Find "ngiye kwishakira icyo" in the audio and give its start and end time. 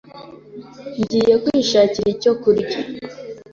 0.99-2.31